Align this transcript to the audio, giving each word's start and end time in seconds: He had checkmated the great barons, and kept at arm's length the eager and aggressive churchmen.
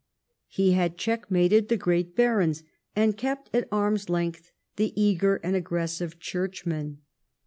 He 0.47 0.71
had 0.71 0.97
checkmated 0.97 1.69
the 1.69 1.77
great 1.77 2.15
barons, 2.15 2.63
and 2.95 3.15
kept 3.15 3.51
at 3.53 3.67
arm's 3.71 4.09
length 4.09 4.49
the 4.75 4.99
eager 4.99 5.35
and 5.43 5.55
aggressive 5.55 6.19
churchmen. 6.19 7.01